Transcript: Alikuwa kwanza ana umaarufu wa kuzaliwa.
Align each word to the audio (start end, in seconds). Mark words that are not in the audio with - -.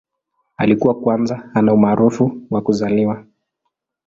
Alikuwa 0.57 0.93
kwanza 0.93 1.49
ana 1.53 1.73
umaarufu 1.73 2.41
wa 2.49 2.61
kuzaliwa. 2.61 3.25